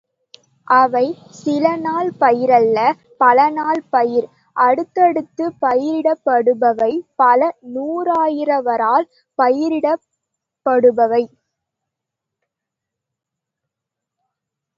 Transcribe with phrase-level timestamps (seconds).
[0.67, 1.03] அவை
[1.39, 2.77] சில நாள் பயிரல்ல
[3.21, 4.27] பல நாள் பயிர்
[4.55, 6.89] அடுத்தடுத்துப் பயிரிடப்படுபவை
[7.15, 9.07] பல நூறாயிரவரால்
[9.39, 11.23] பயிரிடப்படுபவை.